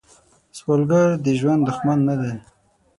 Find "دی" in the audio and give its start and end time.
2.19-2.33